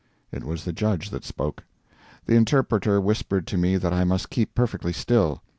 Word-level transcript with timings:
It 0.31 0.43
was 0.43 0.63
the 0.65 0.73
judge 0.73 1.11
that 1.11 1.23
spoke. 1.23 1.63
The 2.25 2.33
interpreter 2.35 2.99
whispered 2.99 3.45
to 3.45 3.57
me 3.59 3.77
that 3.77 3.93
I 3.93 4.03
must 4.03 4.31
keep 4.31 4.55
perfectly 4.55 4.93
still. 4.93 5.43